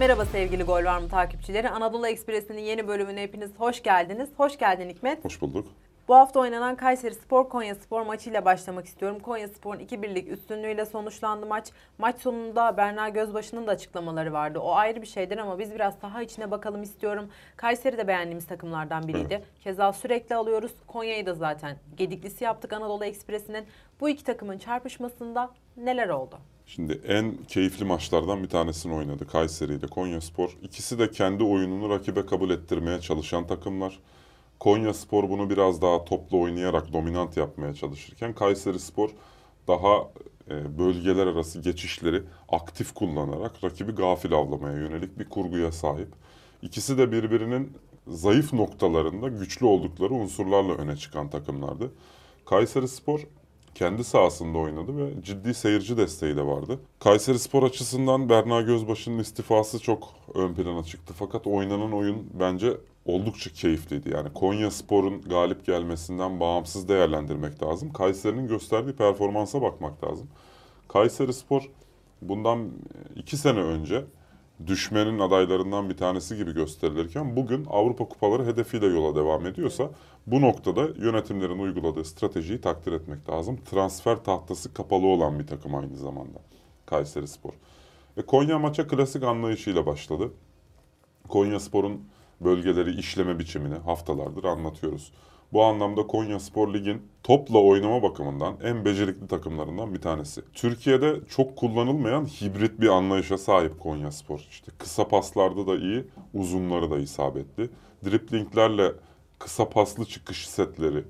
Merhaba 0.00 0.24
sevgili 0.24 0.62
Gol 0.62 0.84
Var 0.84 0.98
mı 0.98 1.08
takipçileri. 1.08 1.70
Anadolu 1.70 2.06
Ekspresi'nin 2.06 2.60
yeni 2.60 2.88
bölümüne 2.88 3.22
hepiniz 3.22 3.50
hoş 3.58 3.82
geldiniz. 3.82 4.28
Hoş 4.36 4.58
geldin 4.58 4.88
Hikmet. 4.88 5.24
Hoş 5.24 5.40
bulduk. 5.40 5.68
Bu 6.08 6.14
hafta 6.14 6.40
oynanan 6.40 6.76
Kayseri 6.76 7.14
Spor 7.14 7.48
Konya 7.48 7.74
Spor 7.74 8.02
maçıyla 8.02 8.44
başlamak 8.44 8.86
istiyorum. 8.86 9.18
Konya 9.20 9.48
Spor'un 9.48 9.80
2-1'lik 9.80 10.28
üstünlüğüyle 10.28 10.86
sonuçlandı 10.86 11.46
maç. 11.46 11.68
Maç 11.98 12.20
sonunda 12.20 12.76
Berna 12.76 13.08
Gözbaşı'nın 13.08 13.66
da 13.66 13.70
açıklamaları 13.70 14.32
vardı. 14.32 14.58
O 14.58 14.74
ayrı 14.74 15.02
bir 15.02 15.06
şeydir 15.06 15.38
ama 15.38 15.58
biz 15.58 15.74
biraz 15.74 15.94
saha 15.94 16.22
içine 16.22 16.50
bakalım 16.50 16.82
istiyorum. 16.82 17.28
Kayseri 17.56 17.98
de 17.98 18.08
beğendiğimiz 18.08 18.46
takımlardan 18.46 19.08
biriydi. 19.08 19.44
Keza 19.64 19.92
sürekli 19.92 20.34
alıyoruz. 20.34 20.72
Konya'yı 20.86 21.26
da 21.26 21.34
zaten 21.34 21.76
gediklisi 21.96 22.44
yaptık 22.44 22.72
Anadolu 22.72 23.04
Ekspresi'nin. 23.04 23.64
Bu 24.00 24.08
iki 24.08 24.24
takımın 24.24 24.58
çarpışmasında 24.58 25.50
neler 25.76 26.08
oldu? 26.08 26.38
Şimdi 26.66 27.00
en 27.08 27.34
keyifli 27.48 27.84
maçlardan 27.84 28.42
bir 28.42 28.48
tanesini 28.48 28.94
oynadı 28.94 29.26
Kayseri 29.26 29.74
ile 29.74 29.86
Konyaspor. 29.86 30.56
İkisi 30.62 30.98
de 30.98 31.10
kendi 31.10 31.44
oyununu 31.44 31.90
rakibe 31.90 32.26
kabul 32.26 32.50
ettirmeye 32.50 33.00
çalışan 33.00 33.46
takımlar. 33.46 33.98
Konyaspor 34.60 35.28
bunu 35.28 35.50
biraz 35.50 35.82
daha 35.82 36.04
toplu 36.04 36.40
oynayarak 36.40 36.92
dominant 36.92 37.36
yapmaya 37.36 37.74
çalışırken 37.74 38.32
Kayserispor 38.32 39.10
daha 39.68 40.10
e, 40.50 40.78
bölgeler 40.78 41.26
arası 41.26 41.60
geçişleri 41.60 42.22
aktif 42.48 42.94
kullanarak 42.94 43.64
rakibi 43.64 43.92
gafil 43.92 44.32
avlamaya 44.32 44.76
yönelik 44.76 45.18
bir 45.18 45.28
kurguya 45.28 45.72
sahip. 45.72 46.08
İkisi 46.62 46.98
de 46.98 47.12
birbirinin 47.12 47.72
zayıf 48.08 48.52
noktalarında 48.52 49.28
güçlü 49.28 49.66
oldukları 49.66 50.14
unsurlarla 50.14 50.74
öne 50.74 50.96
çıkan 50.96 51.30
takımlardı. 51.30 51.92
Kayserispor 52.46 53.20
kendi 53.74 54.04
sahasında 54.04 54.58
oynadı 54.58 54.96
ve 54.96 55.22
ciddi 55.22 55.54
seyirci 55.54 55.96
desteği 55.96 56.36
de 56.36 56.46
vardı. 56.46 56.78
Kayseri 56.98 57.38
Spor 57.38 57.62
açısından 57.62 58.28
Berna 58.28 58.60
Gözbaşı'nın 58.60 59.18
istifası 59.18 59.78
çok 59.78 60.08
ön 60.34 60.54
plana 60.54 60.84
çıktı. 60.84 61.14
Fakat 61.16 61.46
oynanan 61.46 61.92
oyun 61.92 62.26
bence 62.40 62.76
oldukça 63.04 63.50
keyifliydi. 63.50 64.10
Yani 64.10 64.32
Konya 64.34 64.70
Spor'un 64.70 65.22
galip 65.22 65.66
gelmesinden 65.66 66.40
bağımsız 66.40 66.88
değerlendirmek 66.88 67.62
lazım. 67.62 67.92
Kayseri'nin 67.92 68.48
gösterdiği 68.48 68.92
performansa 68.92 69.62
bakmak 69.62 70.04
lazım. 70.04 70.26
Kayseri 70.88 71.32
Spor 71.32 71.70
bundan 72.22 72.68
iki 73.16 73.36
sene 73.36 73.58
önce 73.60 74.04
düşmenin 74.66 75.18
adaylarından 75.18 75.90
bir 75.90 75.96
tanesi 75.96 76.36
gibi 76.36 76.54
gösterilirken 76.54 77.36
bugün 77.36 77.64
Avrupa 77.70 78.08
Kupaları 78.08 78.46
hedefiyle 78.46 78.86
yola 78.86 79.16
devam 79.16 79.46
ediyorsa 79.46 79.90
bu 80.26 80.40
noktada 80.40 80.80
yönetimlerin 80.80 81.58
uyguladığı 81.58 82.04
stratejiyi 82.04 82.60
takdir 82.60 82.92
etmek 82.92 83.28
lazım. 83.28 83.58
Transfer 83.70 84.24
tahtası 84.24 84.74
kapalı 84.74 85.06
olan 85.06 85.38
bir 85.38 85.46
takım 85.46 85.74
aynı 85.74 85.96
zamanda 85.96 86.38
Kayseri 86.86 87.28
Spor. 87.28 87.52
E, 88.16 88.22
Konya 88.22 88.58
maça 88.58 88.86
klasik 88.88 89.22
anlayışıyla 89.22 89.86
başladı. 89.86 90.32
Konya 91.28 91.60
Spor'un 91.60 92.08
bölgeleri 92.40 92.98
işleme 92.98 93.38
biçimini 93.38 93.74
haftalardır 93.74 94.44
anlatıyoruz. 94.44 95.12
Bu 95.52 95.64
anlamda 95.64 96.06
Konya 96.06 96.40
Spor 96.40 96.74
Lig'in 96.74 97.02
topla 97.22 97.58
oynama 97.58 98.02
bakımından 98.02 98.56
en 98.62 98.84
becerikli 98.84 99.28
takımlarından 99.28 99.94
bir 99.94 100.00
tanesi. 100.00 100.42
Türkiye'de 100.54 101.20
çok 101.28 101.56
kullanılmayan 101.56 102.24
hibrit 102.24 102.80
bir 102.80 102.88
anlayışa 102.88 103.38
sahip 103.38 103.80
Konya 103.80 104.12
Spor. 104.12 104.38
İşte 104.50 104.72
kısa 104.78 105.08
paslarda 105.08 105.66
da 105.66 105.76
iyi, 105.76 106.04
uzunları 106.34 106.90
da 106.90 106.98
isabetli. 106.98 107.70
Driplinglerle 108.04 108.92
kısa 109.38 109.68
paslı 109.68 110.04
çıkış 110.04 110.48
setleri 110.48 111.04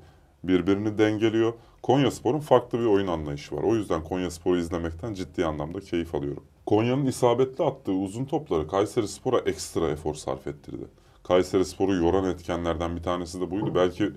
birbirini 0.44 0.98
dengeliyor. 0.98 1.52
Konya 1.82 2.10
Spor'un 2.10 2.40
farklı 2.40 2.78
bir 2.80 2.84
oyun 2.84 3.06
anlayışı 3.06 3.56
var. 3.56 3.62
O 3.62 3.74
yüzden 3.74 4.04
Konya 4.04 4.30
Spor'u 4.30 4.58
izlemekten 4.58 5.14
ciddi 5.14 5.46
anlamda 5.46 5.80
keyif 5.80 6.14
alıyorum. 6.14 6.44
Konya'nın 6.66 7.06
isabetli 7.06 7.64
attığı 7.64 7.92
uzun 7.92 8.24
topları 8.24 8.68
Kayseri 8.68 9.08
Spor'a 9.08 9.38
ekstra 9.38 9.90
efor 9.90 10.14
sarf 10.14 10.46
ettirdi. 10.46 10.84
Kayseri 11.22 11.64
Spor'u 11.64 11.94
yoran 11.94 12.24
etkenlerden 12.24 12.96
bir 12.96 13.02
tanesi 13.02 13.40
de 13.40 13.50
buydu. 13.50 13.74
Belki 13.74 14.12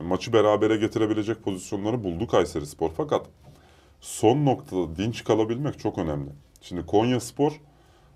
maçı 0.00 0.32
berabere 0.32 0.76
getirebilecek 0.76 1.44
pozisyonları 1.44 2.04
buldu 2.04 2.26
Kayseri 2.26 2.66
Spor. 2.66 2.90
Fakat 2.96 3.26
son 4.00 4.44
noktada 4.44 4.96
dinç 4.96 5.24
kalabilmek 5.24 5.78
çok 5.78 5.98
önemli. 5.98 6.30
Şimdi 6.60 6.86
Konya 6.86 7.20
Spor 7.20 7.60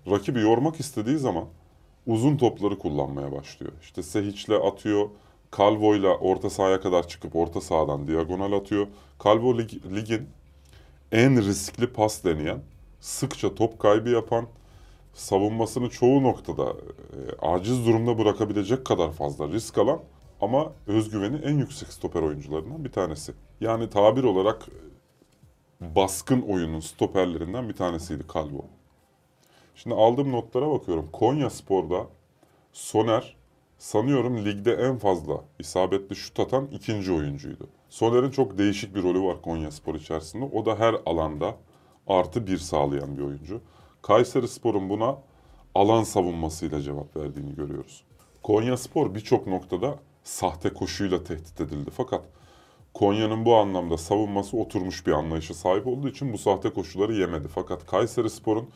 rakibi 0.09 0.39
yormak 0.39 0.79
istediği 0.79 1.17
zaman 1.17 1.45
uzun 2.07 2.37
topları 2.37 2.79
kullanmaya 2.79 3.31
başlıyor. 3.31 3.73
İşte 3.81 4.03
Sehic'le 4.03 4.65
atıyor, 4.65 5.09
Calvo'yla 5.57 6.17
orta 6.17 6.49
sahaya 6.49 6.81
kadar 6.81 7.07
çıkıp 7.07 7.35
orta 7.35 7.61
sahadan 7.61 8.07
diagonal 8.07 8.51
atıyor. 8.51 8.87
Calvo 9.23 9.57
lig, 9.57 9.71
ligin 9.95 10.29
en 11.11 11.45
riskli 11.45 11.87
pas 11.87 12.23
deneyen, 12.23 12.59
sıkça 12.99 13.55
top 13.55 13.79
kaybı 13.79 14.09
yapan, 14.09 14.47
savunmasını 15.13 15.89
çoğu 15.89 16.23
noktada 16.23 16.63
e, 16.69 16.75
aciz 17.41 17.85
durumda 17.85 18.17
bırakabilecek 18.17 18.85
kadar 18.85 19.11
fazla 19.11 19.47
risk 19.47 19.77
alan 19.77 19.99
ama 20.41 20.73
özgüveni 20.87 21.37
en 21.37 21.57
yüksek 21.57 21.93
stoper 21.93 22.21
oyuncularından 22.21 22.85
bir 22.85 22.91
tanesi. 22.91 23.33
Yani 23.61 23.89
tabir 23.89 24.23
olarak 24.23 24.67
e, 25.81 25.95
baskın 25.95 26.41
oyunun 26.41 26.79
stoperlerinden 26.79 27.69
bir 27.69 27.73
tanesiydi 27.73 28.23
Calvo. 28.33 28.65
Şimdi 29.75 29.95
aldığım 29.95 30.31
notlara 30.31 30.71
bakıyorum. 30.71 31.09
Konya 31.13 31.49
Spor'da 31.49 32.07
Soner 32.73 33.35
sanıyorum 33.77 34.45
ligde 34.45 34.73
en 34.73 34.97
fazla 34.97 35.41
isabetli 35.59 36.15
şut 36.15 36.39
atan 36.39 36.67
ikinci 36.71 37.11
oyuncuydu. 37.11 37.67
Soner'in 37.89 38.31
çok 38.31 38.57
değişik 38.57 38.95
bir 38.95 39.03
rolü 39.03 39.21
var 39.21 39.41
Konya 39.41 39.71
Spor 39.71 39.95
içerisinde. 39.95 40.45
O 40.45 40.65
da 40.65 40.79
her 40.79 40.95
alanda 41.05 41.55
artı 42.07 42.47
bir 42.47 42.57
sağlayan 42.57 43.17
bir 43.17 43.21
oyuncu. 43.21 43.61
Kayseri 44.01 44.47
Spor'un 44.47 44.89
buna 44.89 45.17
alan 45.75 46.03
savunmasıyla 46.03 46.81
cevap 46.81 47.17
verdiğini 47.17 47.55
görüyoruz. 47.55 48.03
Konya 48.43 48.77
Spor 48.77 49.15
birçok 49.15 49.47
noktada 49.47 49.99
sahte 50.25 50.73
koşuyla 50.73 51.23
tehdit 51.23 51.61
edildi. 51.61 51.91
Fakat 51.97 52.25
Konya'nın 52.93 53.45
bu 53.45 53.55
anlamda 53.55 53.97
savunması 53.97 54.57
oturmuş 54.57 55.07
bir 55.07 55.11
anlayışa 55.11 55.53
sahip 55.53 55.87
olduğu 55.87 56.09
için 56.09 56.33
bu 56.33 56.37
sahte 56.37 56.69
koşuları 56.69 57.13
yemedi. 57.13 57.47
Fakat 57.47 57.85
Kayseri 57.85 58.29
Spor'un 58.29 58.69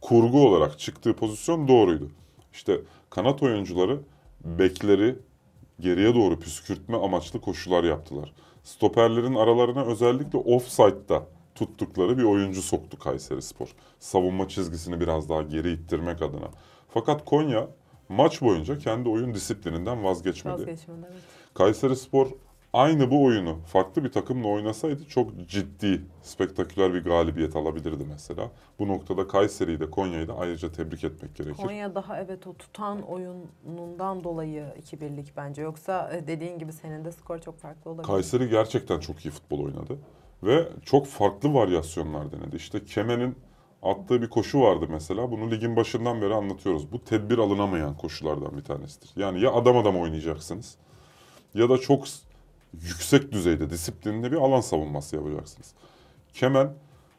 kurgu 0.00 0.48
olarak 0.48 0.78
çıktığı 0.78 1.16
pozisyon 1.16 1.68
doğruydu. 1.68 2.10
İşte 2.52 2.80
kanat 3.10 3.42
oyuncuları 3.42 4.00
bekleri 4.44 5.18
geriye 5.80 6.14
doğru 6.14 6.38
püskürtme 6.38 6.96
amaçlı 6.96 7.40
koşular 7.40 7.84
yaptılar. 7.84 8.32
Stoperlerin 8.64 9.34
aralarına 9.34 9.84
özellikle 9.84 10.38
offside'da 10.38 11.26
tuttukları 11.54 12.18
bir 12.18 12.22
oyuncu 12.22 12.62
soktu 12.62 12.98
Kayseri 12.98 13.42
Spor. 13.42 13.68
Savunma 13.98 14.48
çizgisini 14.48 15.00
biraz 15.00 15.28
daha 15.28 15.42
geri 15.42 15.72
ittirmek 15.72 16.22
adına. 16.22 16.48
Fakat 16.88 17.24
Konya 17.24 17.68
maç 18.12 18.42
boyunca 18.42 18.78
kendi 18.78 19.08
oyun 19.08 19.34
disiplininden 19.34 20.04
vazgeçmedi. 20.04 20.54
Vazgeçmedi 20.54 21.06
evet. 21.12 21.22
Kayseri 21.54 21.96
Spor 21.96 22.28
aynı 22.72 23.10
bu 23.10 23.24
oyunu 23.24 23.58
farklı 23.66 24.04
bir 24.04 24.12
takımla 24.12 24.48
oynasaydı 24.48 25.04
çok 25.04 25.48
ciddi, 25.48 26.02
spektaküler 26.22 26.94
bir 26.94 27.04
galibiyet 27.04 27.56
alabilirdi 27.56 28.04
mesela. 28.08 28.50
Bu 28.78 28.88
noktada 28.88 29.28
Kayseri'yi 29.28 29.80
de 29.80 29.90
Konya'yı 29.90 30.28
da 30.28 30.36
ayrıca 30.36 30.72
tebrik 30.72 31.04
etmek 31.04 31.36
gerekir. 31.36 31.62
Konya 31.62 31.94
daha 31.94 32.20
evet 32.20 32.46
o 32.46 32.54
tutan 32.54 33.02
oyunundan 33.02 34.24
dolayı 34.24 34.64
2-1'lik 34.82 35.36
bence. 35.36 35.62
Yoksa 35.62 36.12
e, 36.12 36.26
dediğin 36.26 36.58
gibi 36.58 36.72
senin 36.72 37.04
de 37.04 37.12
skor 37.12 37.38
çok 37.38 37.58
farklı 37.58 37.90
olabilir. 37.90 38.06
Kayseri 38.06 38.48
gerçekten 38.48 39.00
çok 39.00 39.26
iyi 39.26 39.30
futbol 39.30 39.64
oynadı. 39.64 39.98
Ve 40.42 40.68
çok 40.84 41.06
farklı 41.06 41.54
varyasyonlar 41.54 42.32
denedi. 42.32 42.56
İşte 42.56 42.84
Kemen'in 42.84 43.36
attığı 43.82 44.22
bir 44.22 44.28
koşu 44.28 44.60
vardı 44.60 44.86
mesela. 44.90 45.30
Bunu 45.30 45.50
ligin 45.50 45.76
başından 45.76 46.22
beri 46.22 46.34
anlatıyoruz. 46.34 46.92
Bu 46.92 47.04
tedbir 47.04 47.38
alınamayan 47.38 47.96
koşulardan 47.96 48.56
bir 48.56 48.64
tanesidir. 48.64 49.10
Yani 49.16 49.40
ya 49.40 49.52
adam 49.52 49.76
adam 49.76 49.96
oynayacaksınız 50.00 50.76
ya 51.54 51.68
da 51.70 51.78
çok 51.78 52.04
yüksek 52.72 53.32
düzeyde 53.32 53.70
disiplinli 53.70 54.32
bir 54.32 54.36
alan 54.36 54.60
savunması 54.60 55.16
yapacaksınız. 55.16 55.72
Kemen 56.34 56.74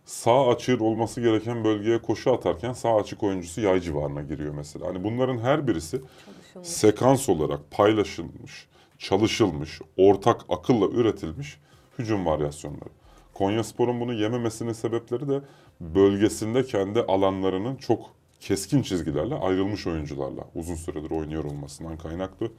sağ 0.05 0.47
açığın 0.47 0.79
olması 0.79 1.21
gereken 1.21 1.63
bölgeye 1.63 2.01
koşu 2.01 2.33
atarken 2.33 2.73
sağ 2.73 2.95
açık 2.95 3.23
oyuncusu 3.23 3.61
yay 3.61 3.81
civarına 3.81 4.21
giriyor 4.21 4.53
mesela. 4.53 4.87
Hani 4.87 5.03
bunların 5.03 5.37
her 5.37 5.67
birisi 5.67 6.01
Çalışılmış. 6.25 6.67
sekans 6.67 7.29
olarak 7.29 7.71
paylaşılmış, 7.71 8.67
çalışılmış, 8.97 9.81
ortak 9.97 10.41
akılla 10.49 10.85
üretilmiş 10.85 11.57
hücum 11.99 12.25
varyasyonları. 12.25 12.89
Konyaspor'un 13.33 13.99
bunu 13.99 14.13
yememesinin 14.13 14.73
sebepleri 14.73 15.29
de 15.29 15.41
bölgesinde 15.81 16.65
kendi 16.65 17.01
alanlarının 17.01 17.75
çok 17.75 17.99
keskin 18.39 18.81
çizgilerle 18.81 19.35
ayrılmış 19.35 19.87
oyuncularla 19.87 20.41
uzun 20.55 20.75
süredir 20.75 21.11
oynuyor 21.11 21.43
olmasından 21.43 21.97
kaynaklı. 21.97 22.51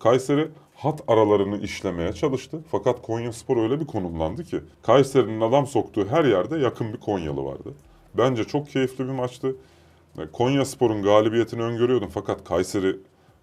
Kayseri 0.00 0.48
hat 0.74 1.00
aralarını 1.08 1.60
işlemeye 1.60 2.12
çalıştı. 2.12 2.60
Fakat 2.70 3.02
Konyaspor 3.02 3.56
öyle 3.56 3.80
bir 3.80 3.86
konumlandı 3.86 4.44
ki 4.44 4.60
Kayseri'nin 4.82 5.40
adam 5.40 5.66
soktuğu 5.66 6.06
her 6.06 6.24
yerde 6.24 6.58
yakın 6.58 6.92
bir 6.92 7.00
Konyalı 7.00 7.44
vardı. 7.44 7.74
Bence 8.14 8.44
çok 8.44 8.70
keyifli 8.70 9.04
bir 9.04 9.12
maçtı. 9.12 9.56
Konyaspor'un 10.32 11.02
galibiyetini 11.02 11.62
öngörüyordum 11.62 12.08
fakat 12.14 12.44
Kayseri 12.44 12.96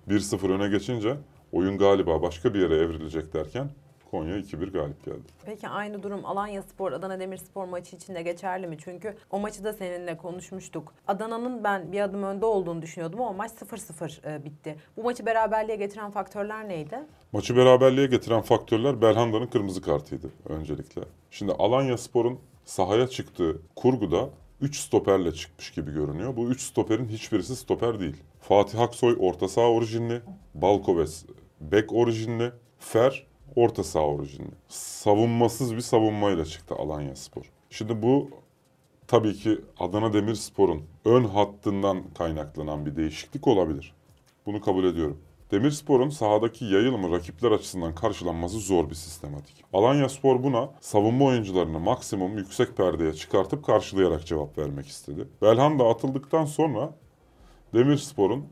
1-0 0.09 0.51
öne 0.51 0.69
geçince 0.69 1.17
oyun 1.51 1.77
galiba 1.77 2.21
başka 2.21 2.53
bir 2.53 2.59
yere 2.59 2.75
evrilecek 2.75 3.33
derken 3.33 3.69
Konya 4.11 4.37
2-1 4.37 4.71
galip 4.71 5.05
geldi. 5.05 5.21
Peki 5.45 5.67
aynı 5.67 6.03
durum 6.03 6.25
Alanya 6.25 6.61
Spor, 6.61 6.91
Adana 6.91 7.19
Demirspor 7.19 7.65
maçı 7.65 7.95
için 7.95 8.15
de 8.15 8.21
geçerli 8.21 8.67
mi? 8.67 8.77
Çünkü 8.83 9.15
o 9.29 9.39
maçı 9.39 9.63
da 9.63 9.73
seninle 9.73 10.17
konuşmuştuk. 10.17 10.93
Adana'nın 11.07 11.63
ben 11.63 11.91
bir 11.91 12.01
adım 12.01 12.23
önde 12.23 12.45
olduğunu 12.45 12.81
düşünüyordum 12.81 13.21
ama 13.21 13.33
maç 13.33 13.51
0-0 13.51 14.35
e, 14.35 14.45
bitti. 14.45 14.75
Bu 14.97 15.03
maçı 15.03 15.25
beraberliğe 15.25 15.77
getiren 15.77 16.11
faktörler 16.11 16.69
neydi? 16.69 16.99
Maçı 17.31 17.57
beraberliğe 17.57 18.07
getiren 18.07 18.41
faktörler 18.41 19.01
Belhanda'nın 19.01 19.47
kırmızı 19.47 19.81
kartıydı 19.81 20.29
öncelikle. 20.49 21.01
Şimdi 21.31 21.51
Alanya 21.51 21.97
Spor'un 21.97 22.39
sahaya 22.65 23.07
çıktığı 23.07 23.61
kurguda 23.75 24.29
3 24.61 24.79
stoperle 24.79 25.31
çıkmış 25.33 25.71
gibi 25.71 25.91
görünüyor. 25.91 26.35
Bu 26.35 26.49
3 26.49 26.61
stoperin 26.61 27.07
hiçbirisi 27.07 27.55
stoper 27.55 27.99
değil. 27.99 28.17
Fatih 28.41 28.79
Aksoy 28.79 29.17
orta 29.19 29.47
saha 29.47 29.69
orijinli, 29.69 30.21
Balkoves 30.53 31.25
bek 31.61 31.93
orijinli, 31.93 32.51
Fer 32.79 33.30
orta 33.55 33.83
saha 33.83 34.05
orijinli. 34.05 34.51
Savunmasız 34.67 35.75
bir 35.75 35.81
savunmayla 35.81 36.45
çıktı 36.45 36.75
Alanya 36.75 37.15
Spor. 37.15 37.51
Şimdi 37.69 38.01
bu 38.01 38.29
tabii 39.07 39.33
ki 39.33 39.61
Adana 39.79 40.13
Demirspor'un 40.13 40.83
ön 41.05 41.23
hattından 41.23 42.03
kaynaklanan 42.17 42.85
bir 42.85 42.95
değişiklik 42.95 43.47
olabilir. 43.47 43.93
Bunu 44.45 44.61
kabul 44.61 44.83
ediyorum. 44.83 45.17
Demirspor'un 45.51 46.09
sahadaki 46.09 46.65
yayılımı 46.65 47.11
rakipler 47.11 47.51
açısından 47.51 47.95
karşılanması 47.95 48.59
zor 48.59 48.89
bir 48.89 48.95
sistematik. 48.95 49.63
Alanya 49.73 50.09
Spor 50.09 50.43
buna 50.43 50.69
savunma 50.79 51.25
oyuncularını 51.25 51.79
maksimum 51.79 52.37
yüksek 52.37 52.77
perdeye 52.77 53.13
çıkartıp 53.13 53.65
karşılayarak 53.65 54.25
cevap 54.25 54.57
vermek 54.57 54.87
istedi. 54.87 55.27
Belhanda 55.41 55.87
atıldıktan 55.87 56.45
sonra 56.45 56.93
Demirspor'un 57.73 58.45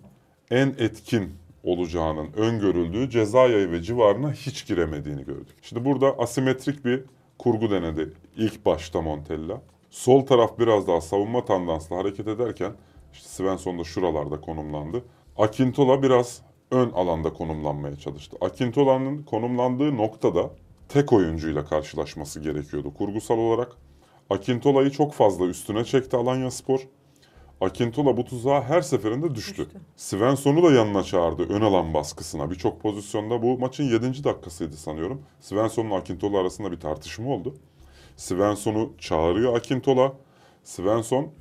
en 0.52 0.68
etkin 0.68 1.34
olacağının 1.64 2.34
öngörüldüğü 2.34 3.10
ceza 3.10 3.48
yayı 3.48 3.72
ve 3.72 3.82
civarına 3.82 4.32
hiç 4.32 4.68
giremediğini 4.68 5.26
gördük. 5.26 5.56
Şimdi 5.62 5.86
burada 5.86 6.20
asimetrik 6.20 6.86
bir 6.86 7.04
kurgu 7.38 7.72
denedi 7.72 8.14
ilk 8.38 8.66
başta 8.66 9.02
Montella. 9.02 9.62
Sol 9.90 10.26
taraf 10.26 10.60
biraz 10.60 10.88
daha 10.88 11.02
savunma 11.02 11.46
tandanslı 11.46 11.96
hareket 11.96 12.28
ederken 12.28 12.72
işte 13.14 13.28
Svensson 13.28 13.80
da 13.80 13.84
şuralarda 13.84 14.42
konumlandı. 14.42 15.04
Akintola 15.38 16.04
biraz 16.04 16.42
ön 16.72 16.90
alanda 16.90 17.34
konumlanmaya 17.34 17.96
çalıştı. 17.96 18.38
Akintola'nın 18.42 19.24
konumlandığı 19.24 19.98
noktada 19.98 20.50
tek 20.90 21.14
oyuncuyla 21.14 21.66
karşılaşması 21.66 22.40
gerekiyordu 22.40 22.94
kurgusal 22.94 23.38
olarak. 23.38 23.72
Akintola'yı 24.30 24.90
çok 24.90 25.14
fazla 25.14 25.46
üstüne 25.46 25.86
çekti 25.86 26.18
Alanya 26.18 26.52
Spor. 26.52 26.80
Akintola 27.62 28.18
bu 28.18 28.26
tuzağa 28.26 28.64
her 28.64 28.82
seferinde 28.82 29.36
düştü. 29.36 29.66
Düştü. 29.66 29.80
Svensson'u 29.96 30.64
da 30.64 30.72
yanına 30.72 31.04
çağırdı 31.04 31.44
ön 31.54 31.62
alan 31.62 31.94
baskısına. 31.94 32.52
Birçok 32.52 32.82
pozisyonda 32.82 33.42
bu 33.42 33.60
maçın 33.60 33.84
7. 33.84 34.24
dakikasıydı 34.24 34.78
sanıyorum. 34.78 35.22
Svensson'la 35.40 35.96
Akintola 35.96 36.40
arasında 36.40 36.72
bir 36.72 36.80
tartışma 36.80 37.30
oldu. 37.30 37.56
Svensson'u 38.18 38.94
çağırıyor 38.98 39.58
Akintola. 39.58 40.14
Svensson 40.64 41.32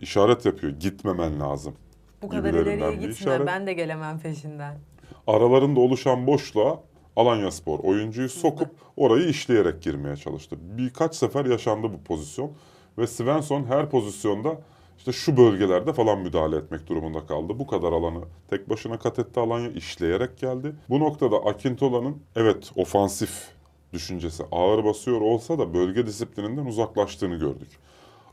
işaret 0.00 0.44
yapıyor. 0.46 0.72
Gitmemen 0.72 1.40
lazım. 1.40 1.74
Bu 2.22 2.28
kadar 2.28 2.54
ileriye 2.54 2.92
gitme 2.94 3.08
işaret. 3.08 3.46
ben 3.46 3.66
de 3.66 3.72
gelemem 3.72 4.18
peşinden. 4.18 4.78
Aralarında 5.26 5.80
oluşan 5.80 6.26
boşluğa 6.26 6.80
Alanya 7.16 7.50
Spor 7.50 7.78
oyuncuyu 7.78 8.28
sokup 8.28 8.68
orayı 8.96 9.28
işleyerek 9.28 9.82
girmeye 9.82 10.16
çalıştı. 10.16 10.56
Birkaç 10.60 11.14
sefer 11.14 11.44
yaşandı 11.44 11.92
bu 11.92 12.04
pozisyon 12.04 12.52
ve 12.98 13.06
Svensson 13.06 13.64
her 13.64 13.90
pozisyonda 13.90 14.58
işte 14.98 15.12
şu 15.12 15.36
bölgelerde 15.36 15.92
falan 15.92 16.18
müdahale 16.18 16.56
etmek 16.56 16.86
durumunda 16.86 17.26
kaldı. 17.26 17.58
Bu 17.58 17.66
kadar 17.66 17.92
alanı 17.92 18.20
tek 18.50 18.70
başına 18.70 18.98
kat 18.98 19.18
etti 19.18 19.40
Alanya 19.40 19.70
işleyerek 19.70 20.38
geldi. 20.38 20.72
Bu 20.88 21.00
noktada 21.00 21.36
Akintola'nın 21.36 22.16
evet 22.36 22.72
ofansif 22.76 23.48
düşüncesi 23.92 24.44
ağır 24.52 24.84
basıyor 24.84 25.20
olsa 25.20 25.58
da 25.58 25.74
bölge 25.74 26.06
disiplininden 26.06 26.66
uzaklaştığını 26.66 27.36
gördük. 27.36 27.68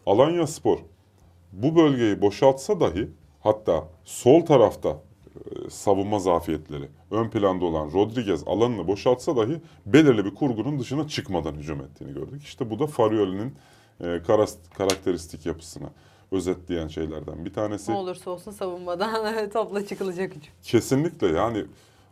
Alanya 0.06 0.48
Spor 0.48 0.80
bu 1.52 1.76
bölgeyi 1.76 2.22
boşaltsa 2.22 2.80
dahi 2.80 3.10
hatta 3.40 3.88
sol 4.06 4.46
tarafta 4.46 4.90
e, 5.36 5.70
savunma 5.70 6.20
zafiyetleri 6.20 6.88
ön 7.12 7.30
planda 7.30 7.66
olan 7.66 7.92
Rodriguez 7.94 8.44
alanını 8.46 8.88
boşaltsa 8.88 9.36
dahi 9.36 9.62
belirli 9.86 10.26
bir 10.26 10.36
kurgunun 10.36 10.80
dışına 10.80 11.08
çıkmadan 11.08 11.54
hücum 11.54 11.82
ettiğini 11.82 12.14
gördük. 12.14 12.44
İşte 12.44 12.70
bu 12.70 12.80
da 12.80 12.88
Farioli'nin 12.88 13.56
e, 14.02 14.22
karakteristik 14.78 15.46
yapısını 15.46 15.90
özetleyen 16.32 16.88
şeylerden 16.88 17.46
bir 17.46 17.54
tanesi. 17.54 17.92
Ne 17.92 17.96
olursa 17.96 18.32
olsun 18.32 18.52
savunmadan 18.52 19.50
topla 19.54 19.86
çıkılacak 19.86 20.30
hücum. 20.36 20.54
Kesinlikle 20.64 21.28
yani 21.28 21.66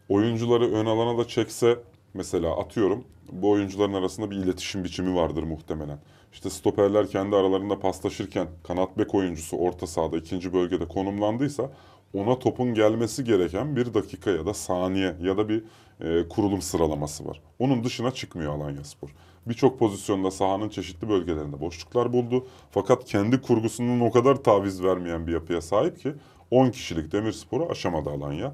oyuncuları 0.09 0.71
ön 0.71 0.85
alana 0.85 1.17
da 1.17 1.27
çekse 1.27 1.79
mesela 2.13 2.59
atıyorum 2.59 3.03
bu 3.31 3.49
oyuncuların 3.49 3.93
arasında 3.93 4.31
bir 4.31 4.35
iletişim 4.35 4.83
biçimi 4.83 5.15
vardır 5.15 5.43
muhtemelen. 5.43 5.99
İşte 6.33 6.49
stoperler 6.49 7.07
kendi 7.07 7.35
aralarında 7.35 7.79
paslaşırken 7.79 8.47
kanat 8.63 8.97
bek 8.97 9.15
oyuncusu 9.15 9.57
orta 9.57 9.87
sahada 9.87 10.17
ikinci 10.17 10.53
bölgede 10.53 10.87
konumlandıysa 10.87 11.69
ona 12.13 12.39
topun 12.39 12.73
gelmesi 12.73 13.23
gereken 13.23 13.75
bir 13.75 13.93
dakika 13.93 14.31
ya 14.31 14.45
da 14.45 14.53
saniye 14.53 15.15
ya 15.21 15.37
da 15.37 15.49
bir 15.49 15.63
e, 16.01 16.27
kurulum 16.27 16.61
sıralaması 16.61 17.27
var. 17.27 17.41
Onun 17.59 17.83
dışına 17.83 18.11
çıkmıyor 18.11 18.53
Alanya 18.53 18.83
Spor. 18.83 19.09
Birçok 19.47 19.79
pozisyonda 19.79 20.31
sahanın 20.31 20.69
çeşitli 20.69 21.09
bölgelerinde 21.09 21.59
boşluklar 21.59 22.13
buldu. 22.13 22.47
Fakat 22.71 23.05
kendi 23.05 23.41
kurgusunun 23.41 23.99
o 23.99 24.11
kadar 24.11 24.35
taviz 24.35 24.83
vermeyen 24.83 25.27
bir 25.27 25.33
yapıya 25.33 25.61
sahip 25.61 25.99
ki 25.99 26.13
10 26.51 26.69
kişilik 26.69 27.11
Demirspor'u 27.11 27.69
aşamadı 27.69 28.09
Alanya. 28.09 28.53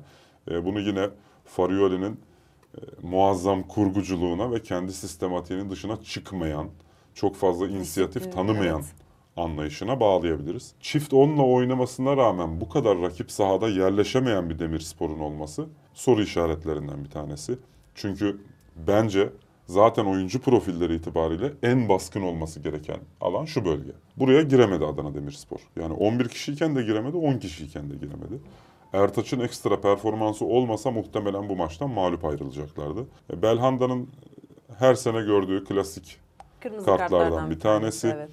E, 0.51 0.65
bunu 0.65 0.79
yine 0.79 1.09
Farioli'nin 1.45 2.19
e, 2.77 2.79
muazzam 3.01 3.63
kurguculuğuna 3.63 4.51
ve 4.51 4.61
kendi 4.61 4.93
sistematiğinin 4.93 5.69
dışına 5.69 6.03
çıkmayan, 6.03 6.69
çok 7.13 7.35
fazla 7.35 7.67
inisiyatif 7.67 8.33
tanımayan 8.33 8.75
evet. 8.79 9.04
Anlayışına 9.37 9.99
bağlayabiliriz. 9.99 10.73
Çift 10.79 11.13
onunla 11.13 11.43
oynamasına 11.43 12.17
rağmen 12.17 12.61
bu 12.61 12.69
kadar 12.69 13.01
rakip 13.01 13.31
sahada 13.31 13.69
yerleşemeyen 13.69 14.49
bir 14.49 14.59
Demirspor'un 14.59 15.19
olması 15.19 15.65
soru 15.93 16.21
işaretlerinden 16.21 17.03
bir 17.03 17.09
tanesi. 17.09 17.57
Çünkü 17.95 18.37
bence 18.75 19.29
zaten 19.67 20.05
oyuncu 20.05 20.41
profilleri 20.41 20.95
itibariyle 20.95 21.53
en 21.63 21.89
baskın 21.89 22.21
olması 22.21 22.59
gereken 22.59 22.97
alan 23.21 23.45
şu 23.45 23.65
bölge. 23.65 23.91
Buraya 24.17 24.41
giremedi 24.41 24.85
Adana 24.85 25.13
Demirspor. 25.13 25.59
Yani 25.79 25.93
11 25.93 26.29
kişiyken 26.29 26.75
de 26.75 26.83
giremedi, 26.83 27.17
10 27.17 27.37
kişiyken 27.37 27.89
de 27.89 27.95
giremedi. 27.95 28.39
Ertaç'ın 28.93 29.39
ekstra 29.39 29.81
performansı 29.81 30.45
olmasa 30.45 30.91
muhtemelen 30.91 31.49
bu 31.49 31.55
maçtan 31.55 31.89
mağlup 31.89 32.25
ayrılacaklardı. 32.25 33.05
E, 33.33 33.41
Belhanda'nın 33.41 34.09
her 34.79 34.95
sene 34.95 35.21
gördüğü 35.21 35.63
klasik 35.63 36.17
Kırmızı 36.59 36.85
Kartlardan 36.85 37.19
kartlardan 37.19 37.51
bir 37.51 37.59
tanesi. 37.59 38.07
Evet. 38.07 38.29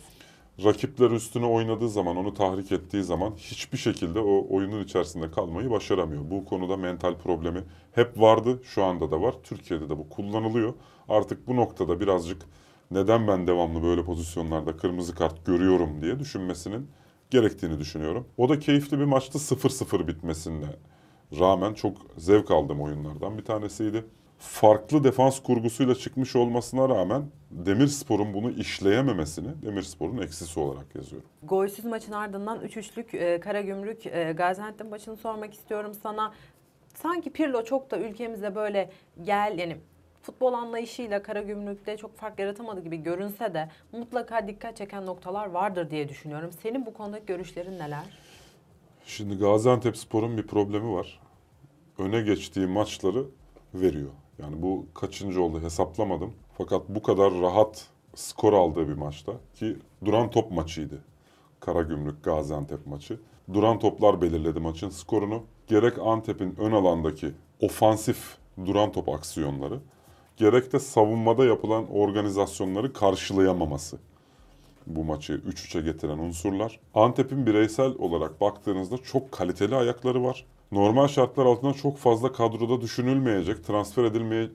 Rakipler 0.65 1.11
üstüne 1.11 1.47
oynadığı 1.47 1.89
zaman, 1.89 2.17
onu 2.17 2.35
tahrik 2.35 2.73
ettiği 2.73 3.03
zaman 3.03 3.35
hiçbir 3.37 3.79
şekilde 3.79 4.21
o 4.21 4.47
oyunun 4.51 4.85
içerisinde 4.85 5.31
kalmayı 5.31 5.71
başaramıyor. 5.71 6.31
Bu 6.31 6.45
konuda 6.45 6.77
mental 6.77 7.15
problemi 7.15 7.65
hep 7.93 8.21
vardı, 8.21 8.61
şu 8.65 8.85
anda 8.85 9.11
da 9.11 9.23
var. 9.23 9.35
Türkiye'de 9.43 9.89
de 9.89 9.99
bu 9.99 10.09
kullanılıyor. 10.09 10.75
Artık 11.09 11.49
bu 11.49 11.57
noktada 11.57 12.01
birazcık 12.01 12.43
neden 12.91 13.29
ben 13.29 13.47
devamlı 13.47 13.83
böyle 13.83 14.05
pozisyonlarda 14.05 14.77
kırmızı 14.77 15.15
kart 15.15 15.47
görüyorum 15.47 16.03
diye 16.03 16.19
düşünmesinin 16.19 16.89
gerektiğini 17.31 17.79
düşünüyorum. 17.79 18.27
O 18.37 18.49
da 18.49 18.59
keyifli 18.59 18.99
bir 18.99 19.05
maçtı 19.05 19.39
0-0 19.39 20.09
bitmesine 20.09 20.67
rağmen 21.39 21.75
çok 21.75 21.97
zevk 22.17 22.51
aldığım 22.51 22.81
oyunlardan 22.81 23.39
bir 23.39 23.45
tanesiydi. 23.45 24.05
Farklı 24.43 25.05
defans 25.05 25.41
kurgusuyla 25.43 25.95
çıkmış 25.95 26.37
olmasına 26.37 26.89
rağmen 26.89 27.23
Demirspor'un 27.51 28.35
bunu 28.35 28.51
işleyememesini 28.51 29.63
Demirspor'un 29.63 30.19
eksisi 30.19 30.61
olarak 30.61 30.95
yazıyorum. 30.95 31.29
Golsüz 31.43 31.85
maçın 31.85 32.13
ardından 32.13 32.61
3-3'lük 32.61 33.17
e, 33.17 33.41
Karagümrük 33.41 34.07
e, 34.07 34.33
Gaziantep 34.33 34.91
maçını 34.91 35.17
sormak 35.17 35.55
istiyorum 35.55 35.93
sana. 36.03 36.33
Sanki 36.95 37.31
Pirlo 37.31 37.65
çok 37.65 37.91
da 37.91 37.99
ülkemize 37.99 38.55
böyle 38.55 38.91
gel 39.23 39.55
yani 39.59 39.77
futbol 40.23 40.53
anlayışıyla 40.53 41.23
Karagümrük'te 41.23 41.97
çok 41.97 42.17
fark 42.17 42.39
yaratamadı 42.39 42.81
gibi 42.81 43.03
görünse 43.03 43.55
de 43.55 43.69
mutlaka 43.93 44.49
dikkat 44.49 44.77
çeken 44.77 45.07
noktalar 45.07 45.47
vardır 45.47 45.91
diye 45.91 46.09
düşünüyorum. 46.09 46.51
Senin 46.63 46.87
bu 46.87 46.95
konudaki 46.95 47.27
görüşlerin 47.27 47.79
neler? 47.79 48.05
Şimdi 49.07 49.39
Gaziantepspor'un 49.39 50.37
bir 50.37 50.47
problemi 50.47 50.93
var. 50.93 51.21
Öne 51.99 52.21
geçtiği 52.21 52.67
maçları 52.67 53.25
veriyor. 53.75 54.11
Yani 54.39 54.63
bu 54.63 54.87
kaçıncı 54.95 55.43
oldu 55.43 55.61
hesaplamadım. 55.63 56.33
Fakat 56.59 56.89
bu 56.89 57.03
kadar 57.03 57.41
rahat 57.41 57.87
skor 58.15 58.53
aldığı 58.53 58.89
bir 58.89 58.95
maçta 58.95 59.33
ki 59.55 59.77
duran 60.05 60.31
top 60.31 60.51
maçıydı. 60.51 61.05
Karagümrük 61.61 62.25
Gaziantep 62.25 62.87
maçı. 62.87 63.21
Duran 63.53 63.79
toplar 63.79 64.23
belirledi 64.23 64.61
maçın 64.61 64.91
skorunu. 64.91 65.43
Gerek 65.67 65.99
Antep'in 65.99 66.55
ön 66.59 66.73
alandaki 66.73 67.33
ofansif 67.61 68.37
duran 68.67 68.93
top 68.93 69.09
aksiyonları, 69.09 69.81
gerek 70.37 70.73
de 70.73 70.79
savunmada 70.79 71.45
yapılan 71.45 71.91
organizasyonları 71.91 72.93
karşılayamaması 72.93 73.99
bu 74.87 75.05
maçı 75.05 75.33
3-3'e 75.33 75.81
getiren 75.81 76.19
unsurlar. 76.19 76.81
Antep'in 76.95 77.47
bireysel 77.47 77.95
olarak 77.99 78.41
baktığınızda 78.41 78.99
çok 78.99 79.33
kaliteli 79.33 79.77
ayakları 79.77 80.25
var. 80.25 80.47
Normal 80.73 81.09
şartlar 81.09 81.47
altında 81.47 81.73
çok 81.73 81.99
fazla 81.99 82.33
kadroda 82.33 82.81
düşünülmeyecek, 82.81 83.65
transfer 83.65 84.05
edilmeye 84.05 84.49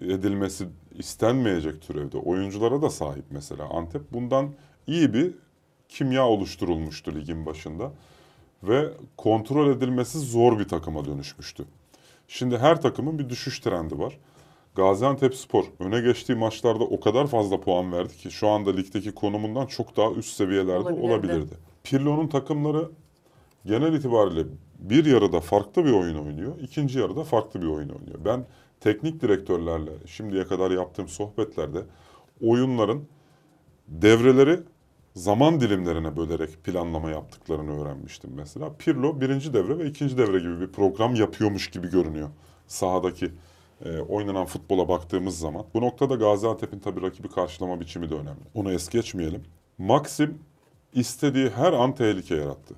edilmesi 0.00 0.66
istenmeyecek 0.98 1.82
türevde 1.82 2.18
oyunculara 2.18 2.82
da 2.82 2.90
sahip 2.90 3.24
mesela 3.30 3.68
Antep. 3.68 4.12
Bundan 4.12 4.50
iyi 4.86 5.14
bir 5.14 5.34
kimya 5.88 6.26
oluşturulmuştu 6.28 7.14
ligin 7.14 7.46
başında 7.46 7.92
ve 8.62 8.88
kontrol 9.16 9.70
edilmesi 9.70 10.18
zor 10.18 10.58
bir 10.58 10.68
takıma 10.68 11.04
dönüşmüştü. 11.04 11.64
Şimdi 12.28 12.58
her 12.58 12.80
takımın 12.80 13.18
bir 13.18 13.28
düşüş 13.28 13.60
trendi 13.60 13.98
var. 13.98 14.18
Gaziantep 14.74 15.34
Spor 15.34 15.64
öne 15.78 16.00
geçtiği 16.00 16.34
maçlarda 16.34 16.84
o 16.84 17.00
kadar 17.00 17.26
fazla 17.26 17.60
puan 17.60 17.92
verdi 17.92 18.16
ki 18.16 18.30
şu 18.30 18.48
anda 18.48 18.70
ligdeki 18.70 19.12
konumundan 19.12 19.66
çok 19.66 19.96
daha 19.96 20.10
üst 20.10 20.36
seviyelerde 20.36 20.88
Olabilirdi. 20.88 21.06
olabilirdi. 21.06 21.54
Pirlo'nun 21.84 22.28
takımları 22.28 22.90
genel 23.66 23.92
itibariyle 23.92 24.44
bir 24.80 25.04
yarıda 25.04 25.40
farklı 25.40 25.84
bir 25.84 25.92
oyun 25.92 26.18
oynuyor, 26.18 26.58
ikinci 26.60 26.98
yarıda 26.98 27.24
farklı 27.24 27.62
bir 27.62 27.66
oyun 27.66 27.88
oynuyor. 27.88 28.18
Ben 28.24 28.46
teknik 28.80 29.20
direktörlerle 29.22 29.92
şimdiye 30.06 30.44
kadar 30.44 30.70
yaptığım 30.70 31.08
sohbetlerde 31.08 31.82
oyunların 32.42 33.02
devreleri 33.88 34.60
zaman 35.14 35.60
dilimlerine 35.60 36.16
bölerek 36.16 36.64
planlama 36.64 37.10
yaptıklarını 37.10 37.82
öğrenmiştim 37.82 38.30
mesela. 38.34 38.76
Pirlo 38.78 39.20
birinci 39.20 39.52
devre 39.52 39.78
ve 39.78 39.86
ikinci 39.86 40.18
devre 40.18 40.38
gibi 40.38 40.60
bir 40.60 40.72
program 40.72 41.14
yapıyormuş 41.14 41.70
gibi 41.70 41.90
görünüyor 41.90 42.28
sahadaki 42.66 43.30
e, 43.84 43.98
oynanan 43.98 44.46
futbola 44.46 44.88
baktığımız 44.88 45.38
zaman. 45.38 45.64
Bu 45.74 45.80
noktada 45.80 46.14
Gaziantep'in 46.14 46.78
tabii 46.78 47.02
rakibi 47.02 47.28
karşılama 47.28 47.80
biçimi 47.80 48.10
de 48.10 48.14
önemli. 48.14 48.40
Onu 48.54 48.72
es 48.72 48.88
geçmeyelim. 48.88 49.42
Maxim 49.78 50.38
istediği 50.94 51.50
her 51.50 51.72
an 51.72 51.94
tehlike 51.94 52.34
yarattı 52.34 52.74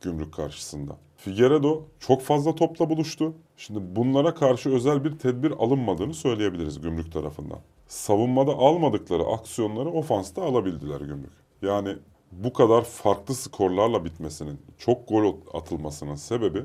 gümrük 0.00 0.34
karşısında. 0.34 0.96
Figueredo 1.24 1.82
çok 2.00 2.22
fazla 2.22 2.54
topla 2.54 2.90
buluştu. 2.90 3.34
Şimdi 3.56 3.96
bunlara 3.96 4.34
karşı 4.34 4.70
özel 4.70 5.04
bir 5.04 5.18
tedbir 5.18 5.50
alınmadığını 5.50 6.14
söyleyebiliriz 6.14 6.80
gümrük 6.80 7.12
tarafından. 7.12 7.58
Savunmada 7.86 8.52
almadıkları 8.52 9.22
aksiyonları 9.22 9.88
ofansta 9.90 10.42
alabildiler 10.42 11.00
gümrük. 11.00 11.32
Yani 11.62 11.96
bu 12.32 12.52
kadar 12.52 12.84
farklı 12.84 13.34
skorlarla 13.34 14.04
bitmesinin, 14.04 14.60
çok 14.78 15.08
gol 15.08 15.34
atılmasının 15.54 16.14
sebebi 16.14 16.64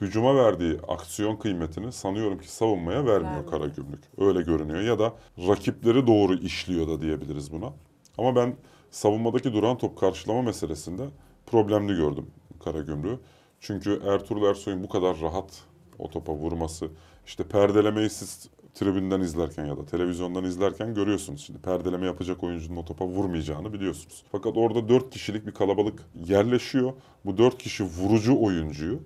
hücuma 0.00 0.34
verdiği 0.34 0.78
aksiyon 0.88 1.36
kıymetini 1.36 1.92
sanıyorum 1.92 2.38
ki 2.38 2.52
savunmaya 2.52 3.06
vermiyor 3.06 3.22
Vermiyor. 3.22 3.50
Karagümrük. 3.50 4.04
Öyle 4.18 4.42
görünüyor 4.42 4.80
ya 4.80 4.98
da 4.98 5.14
rakipleri 5.48 6.06
doğru 6.06 6.34
işliyor 6.34 6.88
da 6.88 7.00
diyebiliriz 7.00 7.52
buna. 7.52 7.72
Ama 8.18 8.36
ben 8.36 8.56
savunmadaki 8.90 9.52
duran 9.52 9.78
top 9.78 9.98
karşılama 9.98 10.42
meselesinde 10.42 11.02
problemli 11.46 11.96
gördüm 11.96 12.26
Karagümrük'ü. 12.64 13.18
Çünkü 13.60 14.00
Ertuğrul 14.06 14.50
Ersoy'un 14.50 14.82
bu 14.82 14.88
kadar 14.88 15.20
rahat 15.20 15.64
o 15.98 16.10
topa 16.10 16.32
vurması, 16.34 16.88
işte 17.26 17.44
perdelemeyi 17.44 18.10
siz 18.10 18.48
tribünden 18.74 19.20
izlerken 19.20 19.66
ya 19.66 19.76
da 19.76 19.86
televizyondan 19.86 20.44
izlerken 20.44 20.94
görüyorsunuz. 20.94 21.40
Şimdi 21.40 21.58
perdeleme 21.58 22.06
yapacak 22.06 22.44
oyuncunun 22.44 22.76
o 22.76 22.84
topa 22.84 23.06
vurmayacağını 23.06 23.72
biliyorsunuz. 23.72 24.24
Fakat 24.32 24.56
orada 24.56 24.88
dört 24.88 25.10
kişilik 25.10 25.46
bir 25.46 25.52
kalabalık 25.52 26.02
yerleşiyor. 26.26 26.92
Bu 27.24 27.38
dört 27.38 27.58
kişi 27.58 27.84
vurucu 27.84 28.42
oyuncuyu 28.42 29.00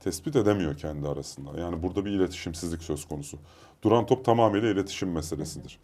tespit 0.00 0.36
edemiyor 0.36 0.76
kendi 0.76 1.08
arasında. 1.08 1.60
Yani 1.60 1.82
burada 1.82 2.04
bir 2.04 2.10
iletişimsizlik 2.10 2.82
söz 2.82 3.04
konusu. 3.04 3.38
Duran 3.82 4.06
top 4.06 4.24
tamamıyla 4.24 4.70
iletişim 4.70 5.12
meselesidir. 5.12 5.78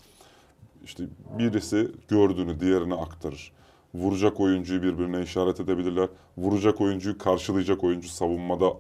İşte 0.85 1.05
birisi 1.39 1.91
gördüğünü 2.09 2.61
diğerine 2.61 2.95
aktarır. 2.95 3.53
Vuracak 3.95 4.41
oyuncuyu 4.41 4.83
birbirine 4.83 5.23
işaret 5.23 5.61
edebilirler. 5.61 6.09
Vuracak 6.37 6.81
oyuncuyu 6.81 7.19
karşılayacak 7.19 7.85
oyuncu 7.85 8.09
savunmada 8.09 8.73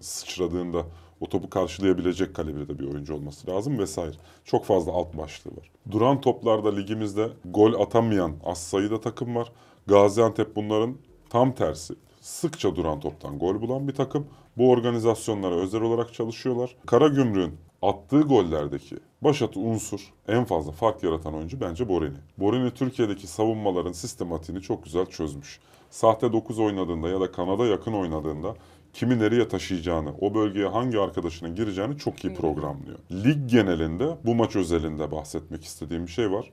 sıçradığında 0.00 0.86
o 1.20 1.28
topu 1.28 1.50
karşılayabilecek 1.50 2.34
kalibrede 2.34 2.78
bir 2.78 2.86
oyuncu 2.86 3.14
olması 3.14 3.50
lazım 3.50 3.78
vesaire. 3.78 4.16
Çok 4.44 4.64
fazla 4.64 4.92
alt 4.92 5.16
başlığı 5.16 5.50
var. 5.50 5.70
Duran 5.90 6.20
toplarda 6.20 6.74
ligimizde 6.74 7.28
gol 7.44 7.80
atamayan 7.80 8.32
az 8.44 8.58
sayıda 8.58 9.00
takım 9.00 9.36
var. 9.36 9.52
Gaziantep 9.86 10.56
bunların 10.56 10.96
tam 11.30 11.54
tersi. 11.54 11.94
Sıkça 12.20 12.76
duran 12.76 13.00
toptan 13.00 13.38
gol 13.38 13.60
bulan 13.60 13.88
bir 13.88 13.94
takım. 13.94 14.26
Bu 14.58 14.70
organizasyonlara 14.70 15.54
özel 15.54 15.82
olarak 15.82 16.14
çalışıyorlar. 16.14 16.76
Karagümrük'ün 16.86 17.54
attığı 17.82 18.20
gollerdeki 18.20 18.96
başatı 19.22 19.60
unsur 19.60 20.12
en 20.28 20.44
fazla 20.44 20.72
fark 20.72 21.02
yaratan 21.02 21.34
oyuncu 21.34 21.60
bence 21.60 21.88
Borini. 21.88 22.18
Borini 22.38 22.70
Türkiye'deki 22.70 23.26
savunmaların 23.26 23.92
sistematiğini 23.92 24.62
çok 24.62 24.84
güzel 24.84 25.06
çözmüş. 25.06 25.60
Sahte 25.90 26.32
9 26.32 26.58
oynadığında 26.58 27.08
ya 27.08 27.20
da 27.20 27.32
kanada 27.32 27.66
yakın 27.66 27.92
oynadığında 27.92 28.54
kimi 28.92 29.18
nereye 29.18 29.48
taşıyacağını, 29.48 30.14
o 30.20 30.34
bölgeye 30.34 30.68
hangi 30.68 31.00
arkadaşının 31.00 31.54
gireceğini 31.54 31.98
çok 31.98 32.24
iyi 32.24 32.34
programlıyor. 32.34 32.98
Lig 33.12 33.50
genelinde 33.50 34.16
bu 34.24 34.34
maç 34.34 34.56
özelinde 34.56 35.10
bahsetmek 35.10 35.64
istediğim 35.64 36.06
bir 36.06 36.12
şey 36.12 36.32
var. 36.32 36.52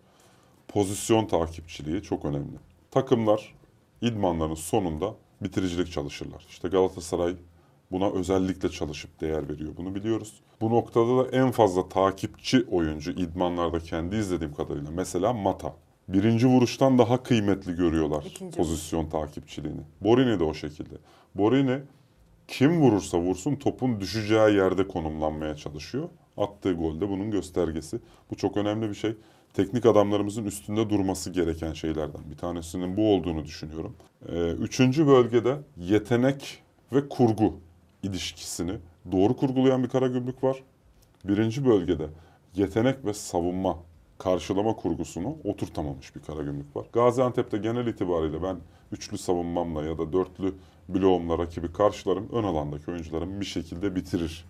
Pozisyon 0.67 1.25
takipçiliği 1.25 2.01
çok 2.01 2.25
önemli. 2.25 2.57
Takımlar 2.91 3.55
idmanların 4.01 4.53
sonunda 4.53 5.15
bitiricilik 5.41 5.91
çalışırlar. 5.91 6.45
İşte 6.49 6.67
Galatasaray 6.67 7.35
buna 7.93 8.09
özellikle 8.11 8.69
çalışıp 8.69 9.21
değer 9.21 9.49
veriyor. 9.49 9.71
Bunu 9.77 9.95
biliyoruz. 9.95 10.33
Bu 10.61 10.69
noktada 10.69 11.17
da 11.17 11.37
en 11.37 11.51
fazla 11.51 11.89
takipçi 11.89 12.65
oyuncu 12.71 13.11
idmanlarda 13.11 13.79
kendi 13.79 14.15
izlediğim 14.15 14.53
kadarıyla 14.53 14.91
mesela 14.91 15.33
Mata. 15.33 15.73
Birinci 16.07 16.47
vuruştan 16.47 16.97
daha 16.97 17.23
kıymetli 17.23 17.75
görüyorlar 17.75 18.23
İkinci 18.27 18.57
pozisyon 18.57 19.09
takipçiliğini. 19.09 19.81
Borini 20.01 20.39
de 20.39 20.43
o 20.43 20.53
şekilde. 20.53 20.95
Borini 21.35 21.79
kim 22.47 22.81
vurursa 22.81 23.19
vursun 23.19 23.55
topun 23.55 24.01
düşeceği 24.01 24.55
yerde 24.55 24.87
konumlanmaya 24.87 25.55
çalışıyor. 25.55 26.09
Attığı 26.37 26.73
gol 26.73 27.01
de 27.01 27.09
bunun 27.09 27.31
göstergesi. 27.31 27.99
Bu 28.31 28.35
çok 28.35 28.57
önemli 28.57 28.89
bir 28.89 28.95
şey. 28.95 29.15
Teknik 29.53 29.85
adamlarımızın 29.85 30.45
üstünde 30.45 30.89
durması 30.89 31.29
gereken 31.29 31.73
şeylerden 31.73 32.21
bir 32.31 32.37
tanesinin 32.37 32.97
bu 32.97 33.13
olduğunu 33.13 33.45
düşünüyorum. 33.45 33.95
Ee, 34.29 34.51
üçüncü 34.51 35.07
bölgede 35.07 35.57
yetenek 35.77 36.63
ve 36.93 37.09
kurgu 37.09 37.59
ilişkisini 38.03 38.73
doğru 39.11 39.35
kurgulayan 39.35 39.83
bir 39.83 39.89
Karagümrük 39.89 40.43
var. 40.43 40.63
Birinci 41.25 41.65
bölgede 41.65 42.07
yetenek 42.55 43.05
ve 43.05 43.13
savunma 43.13 43.77
karşılama 44.17 44.75
kurgusunu 44.75 45.37
oturtamamış 45.43 46.15
bir 46.15 46.21
Karagümrük 46.21 46.75
var. 46.75 46.85
Gaziantep'te 46.93 47.57
genel 47.57 47.87
itibariyle 47.87 48.43
ben 48.43 48.57
üçlü 48.91 49.17
savunmamla 49.17 49.83
ya 49.83 49.97
da 49.97 50.13
dörtlü 50.13 50.53
bloğumla 50.89 51.37
rakibi 51.37 51.73
karşılarım. 51.73 52.29
Ön 52.31 52.43
alandaki 52.43 52.91
oyuncularım 52.91 53.41
bir 53.41 53.45
şekilde 53.45 53.95
bitirir 53.95 54.45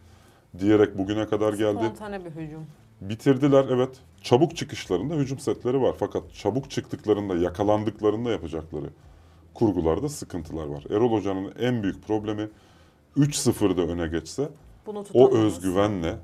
diyerek 0.59 0.97
bugüne 0.97 1.27
kadar 1.27 1.53
geldi. 1.53 1.77
Spontane 1.77 2.25
bir 2.25 2.31
hücum. 2.31 2.67
Bitirdiler 3.01 3.65
evet. 3.69 3.99
Çabuk 4.21 4.55
çıkışlarında 4.57 5.13
hücum 5.13 5.39
setleri 5.39 5.81
var. 5.81 5.95
Fakat 5.99 6.33
çabuk 6.33 6.71
çıktıklarında, 6.71 7.35
yakalandıklarında 7.35 8.31
yapacakları 8.31 8.89
kurgularda 9.53 10.09
sıkıntılar 10.09 10.67
var. 10.67 10.83
Erol 10.89 11.11
Hoca'nın 11.11 11.53
en 11.59 11.83
büyük 11.83 12.07
problemi 12.07 12.49
3-0'da 13.17 13.81
öne 13.81 14.07
geçse 14.07 14.49
Bunu 14.85 15.05
o 15.13 15.35
özgüvenle 15.37 16.15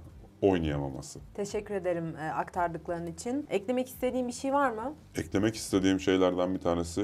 oynayamaması. 0.41 1.19
Teşekkür 1.33 1.73
ederim 1.73 2.15
e, 2.17 2.31
aktardıkların 2.31 3.07
için. 3.07 3.47
Eklemek 3.49 3.87
istediğin 3.87 4.27
bir 4.27 4.33
şey 4.33 4.53
var 4.53 4.71
mı? 4.71 4.93
Eklemek 5.15 5.55
istediğim 5.55 5.99
şeylerden 5.99 6.55
bir 6.55 6.59
tanesi 6.59 7.01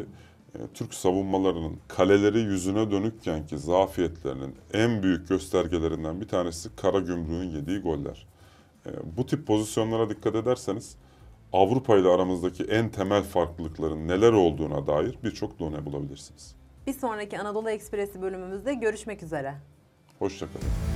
e, 0.56 0.58
Türk 0.74 0.94
savunmalarının 0.94 1.78
kaleleri 1.88 2.40
yüzüne 2.40 2.92
dönükken 2.92 3.46
ki 3.48 3.58
zafiyetlerinin 3.58 4.56
en 4.74 5.04
büyük 5.04 5.30
göstergelerinden 5.30 6.22
bir 6.22 6.28
tanesi 6.28 6.76
Karagümrük'ün 6.76 7.50
yediği 7.50 7.80
goller. 7.80 8.28
E, 8.86 8.90
Bu 9.18 9.26
tip 9.26 9.48
pozisyonlara 9.48 10.10
dikkat 10.10 10.36
ederseniz 10.36 10.96
Avrupa 11.54 11.98
ile 11.98 12.08
aramızdaki 12.08 12.64
en 12.64 12.90
temel 12.90 13.24
farklılıkların 13.24 14.08
neler 14.08 14.32
olduğuna 14.34 14.88
dair 14.88 15.18
birçok 15.24 15.60
done 15.60 15.86
bulabilirsiniz. 15.86 16.56
Bir 16.88 16.94
sonraki 16.94 17.40
Anadolu 17.40 17.70
Ekspresi 17.70 18.22
bölümümüzde 18.22 18.74
görüşmek 18.74 19.24
üzere. 19.24 19.56
Hoşçakalın. 20.20 20.95